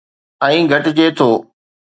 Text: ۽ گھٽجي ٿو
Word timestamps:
۽ 0.45 0.57
گھٽجي 0.71 1.07
ٿو 1.17 1.29